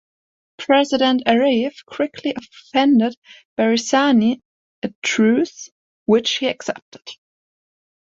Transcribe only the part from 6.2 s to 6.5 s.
he